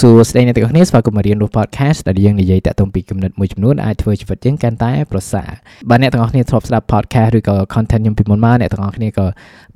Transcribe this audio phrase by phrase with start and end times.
[0.00, 5.50] សួស្តីអ្នកទាំងអស់គ្នាស្វាគមន៍មករៀនរស់ podcast ដែលយើងនិយាយតាក់ទងពីគំនិតមួយចំនួនអាចធ្វើជីវិតយើងកាន់តែប្រសើរ
[5.90, 9.26] បាទអ្នកទាំងអស់គ្នាធ្លាប់ស្ដាប់ podcast ឬក៏ content ខ្ញុំពីមុនមកអ្នកទាំងអស់គ្នាក៏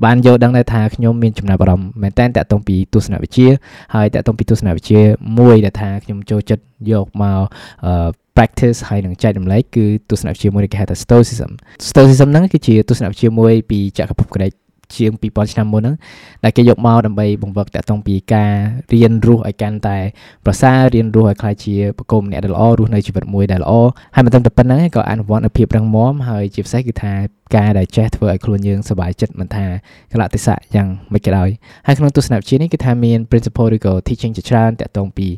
[0.04, 3.46] បានយល់ដឹងដែរថាខ្ញុំមានចំណាប់អារម្មណ៍មែនតើតាក់ទងពីទស្សនវិជ្ជា
[3.95, 5.00] ហើយតាក់ទងពីទស្សនវិជ្ជា
[5.39, 7.41] មួយដែលថាខ្ញុំចូលចិត្តយកមក
[8.36, 11.50] practice ហើយនឹងចែករំលែកគឺទស្សនវិជ្ជាមួយគេហៅថា stoicism
[11.88, 14.52] stoicism ហ្នឹងគឺជាទស្សនវិជ្ជាមួយពីចក្រភពក្រិក
[14.96, 15.96] ជាង2000ឆ្នាំមុនហ្នឹង
[16.44, 18.52] ដែលគេយកមកដើម្បីបង្វឹកតាក់ទងពីការ
[18.93, 19.98] រៀនរស់ឲ្យកាន់តែ
[20.44, 23.72] ប្រសើររៀនរស់ឲ្យក្លាយជាបកុំអ្នកដែលល្អរស់នៅជីវិតមួយដែលល្អ
[24.14, 27.14] ហើយមិនត្រឹមតែប៉ុណ្្នឹងឯងក៏អនុវត្តនូវភាពរឹងមាំហើយជាពិសេសគឺថា
[27.57, 29.67] ការដែលចេះធ្វើឲ្យខ្លួនយើងសុបាយចិត្តមិនថា
[30.13, 31.49] កលៈទេសៈយ៉ាងមិនក៏ដោយ
[31.86, 35.28] ហើយក្នុងទស្សនវិជ្ជានេះគឺថាមាន principle ឬក៏ teaching ជាច្រើនតាក់ទងពី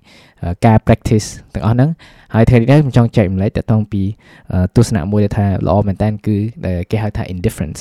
[0.67, 1.91] ការ practice ទាំងអស់ហ្នឹង
[2.35, 4.03] ហើយថ្ងៃនេះខ្ញុំចង់ចែករំលែកតាក់ទងពី
[4.77, 6.37] ទស្សនៈមួយដែលថាល្អមែនតើគឺ
[6.91, 7.81] គេហៅថា indifference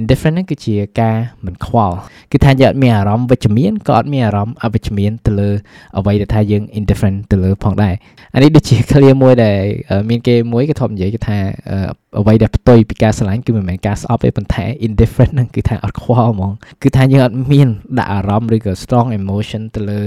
[0.00, 1.96] indifference ហ្នឹងគឺជាការមិនខ្វល់
[2.32, 5.50] គឺថាយើងអត់មានអារម្មណ៍វិជ្ជមានក៏អត់មានអារម្មណ៍អវិជ្ជមានទៅលើ
[5.98, 7.94] អ្វីដែលថាយើង indifferent ទៅលើផងដែរ
[8.34, 9.58] អានេះដូចជា clear មួយដែល
[10.10, 11.38] មានគេមួយគេធ្លាប់និយាយគេថា
[12.18, 17.68] អ្វីដែលផ្ទុយពីការស្រឡាញ់គឺមិនមែនការស្អប់ទេប៉ុន្តែ indifferent ហ្នឹងគឺថាអត់ខ្វល់ហ្មងគឺថាយើងអត់មាន
[17.98, 20.00] ដាក់អារម្មណ៍ឬក៏ strong emotion ទៅលើ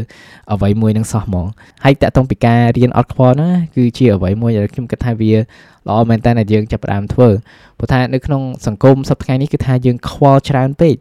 [0.54, 1.48] អ្វីមួយហ្នឹងសោះហ្មង
[1.84, 7.30] ហើយតាក់ទងពីការរៀនអត់ខ្វល់ណាគឺជាអ្វីមួយដែលខ្ញុំគិតថាវាល្អមែនតើដែលយើងចាប់ផ្ដើមធ្វើ
[7.78, 10.96] ព្រោះថានៅក្នុងសង្គមសប្តាហ៍ថ្ងៃនេះគឺថាយើងខ្វល់ច្រើនពេក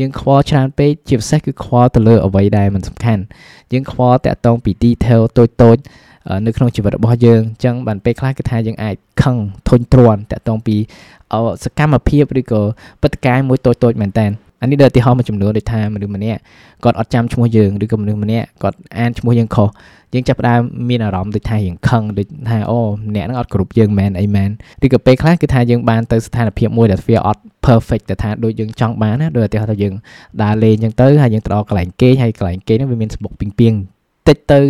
[0.00, 3.22] យើងខ្វល់ច្រើនពេកជាពិសេសគឺខ្វល់ទៅលើអ្វីដែលមិនសំខាន់
[3.72, 5.76] យើងខ្វល់តាក់ទងពី detail តូចតូច
[6.46, 9.36] នៅក្នុងជីវិតរបស់យើងអញ្ចឹងបានពេលខ្លះគឺថាយើងអាចខឹង
[9.68, 10.76] ធុញទ្រាន់តាក់ទងពី
[11.64, 12.62] សកម្មភាពឬក៏
[13.00, 14.26] ព្រឹត្តិការណ៍មួយតូចតូចមែនតើ
[14.60, 16.40] អានេះដូចឧទាហរណ៍មួយចំនួនដូចថាមនុស្សម្នាក់
[16.84, 19.68] គាត់អត់ចាំឈ្មោះយើងឬក៏មនុស្សម្នាក់គាត់អានឈ្មោះយើងខុស
[20.14, 22.80] យើងចាប់ផ្ដើមមានអារម្មណ៍ដូចថារៀងខឹងដូចថាអូ
[23.14, 24.50] អ្នកហ្នឹងអត់គ្រប់យើងមែនអីមែន
[24.84, 29.94] ឬក៏ពេលខ្លះគឺថាយើងបានទៅស្ថានភាពមួយដែលវាអត់ perfect តែថាដូចយើងចង់បានណាដូចឧទាហរណ៍ថាយើង
[30.42, 33.74] ដើរលេងអញ្ចឹងទៅហើយយើងទៅដល់កន្លែងគេងហើយកន្លែងគេហ្នឹងវាមានស្បុកពីងពីង
[34.28, 34.60] តិចទៅ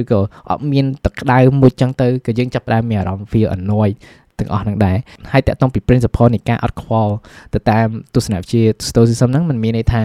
[0.00, 3.96] ឬក៏អត់មានទឹកក្តៅមួយចឹងទៅក៏យើងចាប់ផ្ដើមមានអារម្មណ៍ feel annoyed
[4.38, 4.96] ទាំងអស់ហ្នឹងដែរ
[5.32, 7.14] ហើយតកតងពី principle នៃការអត់ខ្វល់
[7.54, 10.02] ទៅតាមទស្សនវិជ្ជា stoicism ហ្នឹងมันមានន័យថា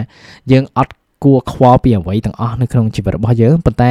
[0.52, 0.92] យើងអត់
[1.24, 3.90] គួរខ្វល់ពីអ្វីទាំងអស់នៅក្នុងជីវិតរបស់យើងប៉ុន្តែ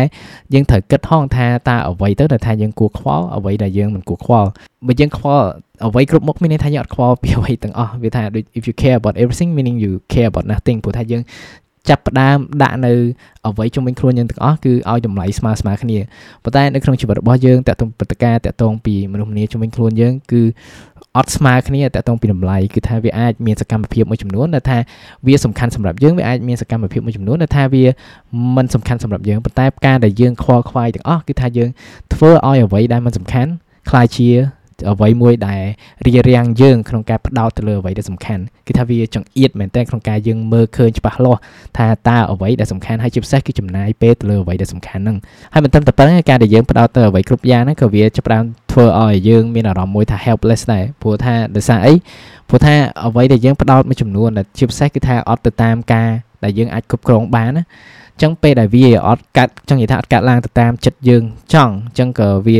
[0.53, 4.49] យើងត្រូវគិតហងថាតើអ្វីទៅដែលថាយើងគួរខ្វល់អ្វីដែលយើងមិនគួរខ្វល់
[4.87, 5.45] បើយើងខ្វល់
[5.85, 11.21] អ្វីគ្រប់មុខមានន័យថាយើងអត់ខ្វល់ពីអ្វីទាំងអស់វាថាដូច if you care about everything meaning you care about nothing ព្រោះថាយើង
[11.89, 12.93] ចាប់ផ្ដើមដាក់នៅ
[13.45, 15.99] អ្វីជុំវិញខ្លួនយើងទាំងអស់គឺឲ្យតម្លៃស្មើស្មើគ្នា
[16.43, 20.41] ប៉ុន្តែនៅក្នុងជីវិតរបស់យើងតកតងព្រឹត្តិការណ៍តកតងពីមនុស្សម្នាជុំវិញខ្លួនយើងគឺ
[21.17, 24.77] អត់ស្មើគ្នាតកតងពីតម្លៃគឺថាវាអាចមានសកម្មភាពមួយចំនួនដែលថា
[25.27, 27.83] វាសំខាន់សម្រាប់យើងវាអាចមានសកម្មភាពមួយចំនួនដែលថាវា
[28.57, 31.69] មិនសំខាន់សម្រាប់យើងប៉ុន្តែការដែលយើងខ្វល់ខ្វាយទាំងអស់គឺថាយើង
[32.13, 33.51] ធ្វើឲ្យអ្វីដែលមិនសំខាន់
[33.89, 34.29] ខ្លាយជា
[34.91, 35.61] អ្វីមួយដែល
[36.05, 41.39] រារាំងយើងក្នុងការផ្ដោតទៅលើអ្វីដែលសំខាន់គឺថាវាចង្អៀតមែនតើក្នុងការយើងមើលឃើញច្បាស់លាស់
[41.77, 45.17] ថាតើអ្វីដែលសំខាន់ហើយជាពិសេសគឺចំណាយពេលទៅលើអ្វីដែលសំខាន់ហ្នឹង
[45.53, 51.93] ហើយមិនត្រឹមតែប៉ុណ្្នឹងការដែលយើងផ្ដោតទៅអ្វីគ្រប់យ៉ាងហ្នឹងក៏វាចាប់ផ្ដើមធ្វើឲ្យយើងមានអារម្មណ៍មួយថា helpless ដែរព្រោះថាដោយសារអី
[52.49, 52.75] ព្រោះថា
[53.05, 56.09] អ្វីដែលយើងផ្ដោតមួយចំនួនដែលជាពិសេសគឺថាអត់ទៅតាមការ
[56.43, 57.63] ដែលយើងអាចគ្រប់គ្រងបានណា
[58.21, 61.23] ចឹងពេលដែលវាអត់កាត់ចង់និយាយថាអត់កាត់ឡើងទៅតាមចិត្តយើង
[61.53, 62.59] ចង់ចឹងក៏វា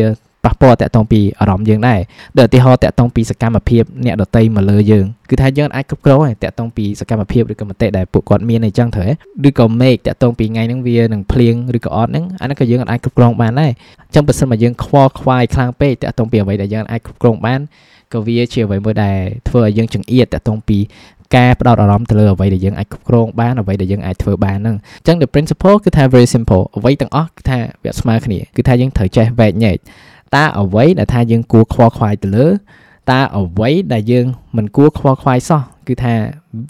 [0.49, 1.99] ប៉ះពាល់តាក់ទងពីអារម្មណ៍យើងដែរ
[2.39, 9.09] ដូចឧទាហរណ៍តាក់ទងពីសកម្មភាពអ្នកដតីមកលើយើងគឺថាយើងអាចគ្រប់គ្រងតាក់ទងពីសកម្មភាពឬក៏មតិដែលពួកគាត់មានអីចឹងត្រូវ
[9.47, 13.71] ឬក៏ make តាក់ទងពីថ្ងៃហ្នឹងវានឹងភ្លៀងឬក៏អត់ហ្នឹងអាហ្នឹងក៏យើងអាចគ្រប់គ្រងបានដែរ
[14.07, 17.59] អញ្ចឹងបើសិនមកយើងខ្វល់ខ្វាយខ្លាំងពេកតាក់ទងពីអ្វីដែលយើងអាចគ្រប់គ្រងបាន
[18.13, 19.17] ក៏វាជាអ្វីមួយដែល
[19.47, 20.79] ធ្វើឲ្យយើងចង្អៀតតាក់ទងពី
[21.35, 29.77] ការផ្ដោតអារម្មណ៍ទៅលើអ្វីដែលយើងអាចគ្រប់គ្រងបានអ្វីដែលយើងអាចធ្វើបានហ្នឹងអញ្ចឹង the principle គឺថា very simple អ្វីទាំងអស់គឺថាវាស្មើគ្នាគឺថាយើងត្រូវចេះវែកញែក
[30.35, 32.47] តើអ្វីដែលថាយើងគួរខ្វល់ខ្វាយទៅលើ
[33.11, 34.25] តើអ្វីដែលយើង
[34.57, 36.13] មិនគួរខ្វល់ខ្វាយសោះគឺថា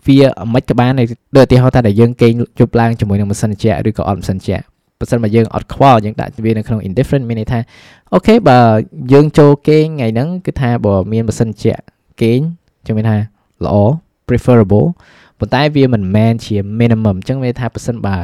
[0.08, 0.18] វា
[0.54, 4.64] មិនក៏បានដូចឧទាហរណ៍ថាដែលយើងគេងជប់ឡើងជាមួយនឹងម៉ាស៊ីនត្រជាក់ឬក៏អត់ម៉ាស៊ីនត្រជាក់
[5.00, 7.60] បើសិនមកយើងអត់ខ្វល់យើងដាក់វានៅក្នុង indifferent មានន័យថា
[8.14, 8.60] អូខេបើ
[9.14, 11.82] យើងចូលគេងថ្ងៃហ្នឹងគឺថាបើមានម៉ាស៊ីនត្រជាក់
[12.22, 12.40] គេង
[12.84, 13.18] ខ្ញុំមានថា
[13.66, 13.76] ល្អ
[14.28, 14.88] preferable
[15.40, 18.18] ប៉ុន្តែវាមិនមែនជា minimum អញ្ចឹងវាថាប៉ះសិនបើ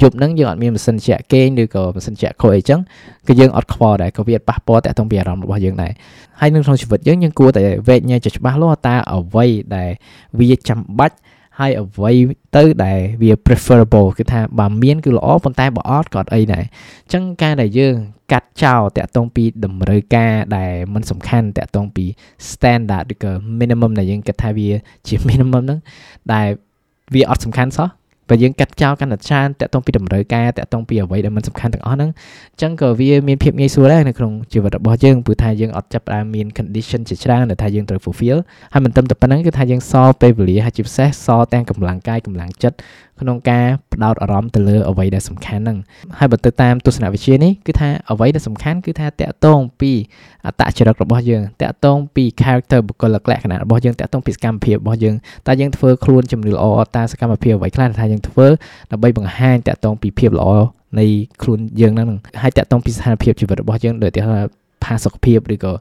[0.00, 2.80] យប់ហ្នឹងយើងអត់មានម៉ាស៊ីនជាក់គេងឬក៏ម៉ាស៊ីនជាក់ខូចអីចឹង
[3.26, 5.92] គឺយើងអត់ខ្វល់ដែរក៏វាប៉ះពាល់តាក់ទងពីអារម្មណ៍របស់យើងដែរ
[6.40, 9.90] ហើយនៅក្នុងជីវិតយើងយើងគួរតែវែកញែកច្បាស់លាស់តើអ្វីដែល
[10.38, 11.16] វាចាំបាច់
[11.60, 12.12] ហើយអ្វី
[12.56, 17.94] ទៅដែលវា preferable គឺថាបើមានគឺល្អប៉ុន្តែបើអត់ក៏អត់អីដែរអញ្ចឹងការដែលយើង
[18.32, 22.04] កាត់ចោលតាក់ទងពីតម្រូវការដែលមិនសំខាន់តាក់ទងពី
[22.50, 24.68] standard ឬក៏ minimum ដែលយើងគិតថាវា
[25.06, 25.80] ជា minimum ហ្នឹង
[26.32, 26.48] ដែល
[27.14, 27.88] វាអត់សំខាន់សោះ
[28.28, 32.10] បើយើងកាត់ចោលកាន់តែច្រើនតាក់ទងពីតម្រូវការតាក់ទងពីអ្វីដែលមិនសំខាន់ទាំងអស់ហ្នឹង
[32.52, 38.38] អញ្ចឹងក៏វាមានភាពងាយស្រួលដែរនៅក្នុងជីវិតរបស់យើងព្រោះថាយើងអត់ចាប់ផ្ដើមមាន condition ជាច្រើនដែលថាយើងត្រូវ fulfill
[38.72, 42.76] ហើយមិនត្រឹមតែប៉ុណ្្នឹងគឺថាយើងសល់ពេលវេលាហើយជាពិសេសសល់ទាំងកម្លាំងកាយកម្លាំងចិត្ត
[43.20, 45.78] ក្នុងការផ្ដោតអារម្មណ៍ទៅលើអ្វីដែលសំខាន់ហ្នឹង
[46.18, 49.92] ហើយបើទៅតាមទស្សនវិជ្ជានេះគឺថាអ្វីដែលសំខាន់គឺថាតកតងពី
[50.46, 55.14] អត្តចរិតរបស់យើងតកតងពី character បុគ្គលិកលក្ខណៈរបស់យើងតកតងពីសកម្មភាពរបស់យើង
[55.46, 56.66] តើយើងធ្វើខ្លួនជំនឿល្អ
[56.96, 58.46] តើសកម្មភាពអ្វីខ្លះថាយើងធ្វើ
[58.90, 60.48] ដើម្បីបង្ហាញតកតងពីភាពល្អ
[60.98, 61.06] នៃ
[61.42, 62.08] ខ្លួនយើងហ្នឹង
[62.42, 64.40] ហើយតកតងពីស្ថានភាពជីវិតរបស់យើងដូចថា
[64.84, 65.72] ផាសុខភាពឬក៏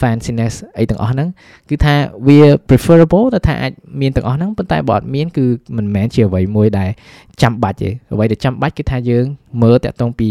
[0.00, 1.28] fanciness អីទាំងអស់ហ្នឹង
[1.68, 1.94] គឺថា
[2.26, 5.44] វា preferable ទៅថាអាចមានទាំងអស់ហ្នឹងប៉ុន្តែបើអត់មានគឺ
[5.76, 6.90] មិនមែនជាអ្វីមួយដែល
[7.42, 9.24] ចាំបាច់ទេអ្វីដែលចាំបាច់គឺថាយើង
[9.62, 10.28] មើលតាក់ទងពី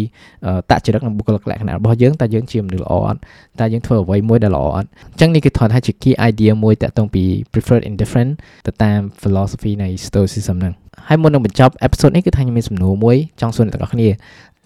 [0.69, 3.19] តចរិតនិងបុគ្គលិកលក្ខណៈរបស់យើងតើយើងជាមនុស្សល្អអត់
[3.61, 7.23] តើយើងធ្វើអ្វីមួយដែលល្អអត់អញ្ចឹងនេះគឺថតថាជា key idea មួយតាក់ទងពី
[7.53, 8.31] preferred indifferent
[8.67, 10.73] ទៅតាម philosophy នៃ stoicism ហ្នឹង
[11.07, 14.09] ហើយមុននឹងបញ្ចប់ episode នេះគឺថាខ្ញុំមានសំណួរមួយចង់សួរអ្នកទាំងអស់គ្នា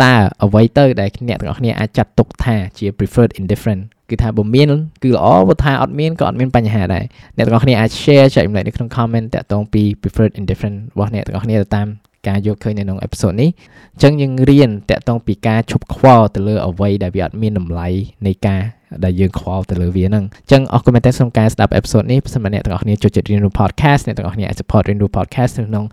[0.04, 4.70] តើអ្វីទៅដែលអ្នកទាំងអស់គ្នាអាចចាត់ទុកថាជា preferred indifferent គឺថាបើមាន
[5.04, 7.04] គឺល្អបើថាអត់មានក៏អត់មានបញ្ហាដែរ
[7.38, 11.88] អ្នកទាំងអស់គ្នាអាច share ចែករំលែកនៅក្នុង comment តាក់ទងពី preferred indifferent របស់អ្នកទាំងអស់គ្នាទៅតាម
[12.28, 13.50] ការយកឃើញនៅក្នុងអេពីសូតនេះ
[13.94, 17.88] អញ្ចឹងយើងរៀនតាក់ទងពីការឈប់ខ្វល់ទៅលើអ្វីដែលវាអត់មានតម្លៃ
[18.28, 18.62] នៃការ
[19.04, 25.86] ដែលយើងខ្វល់ទៅលើវាហ្នឹងអញ្ចឹងអរគុណមែនទែនក្នុងការស្ដាប់អេពីសូតនេះប្រសិនបើអ្នកទាំងអស់គ្នាចូលចិត្តរៀនរូប podcast អ្នកទាំងអស់គ្នាអាច support រៀនរូប podcast នៅក្នុង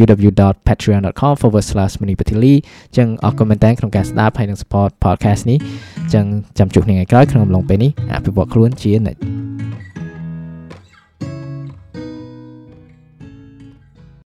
[0.00, 2.58] www.patreon.com/manipatili អ
[2.92, 5.58] ញ្ចឹងអរគុណមែនទែនក្នុងការស្ដាប់ហើយនិង support podcast នេះ
[6.02, 6.24] អញ្ចឹង
[6.58, 9.43] ចាំជួបគ្នាថ្ងៃក្រោយក្នុងអំឡុងពេលនេះអភិវឌ្ឍខ្លួនជានិច្ច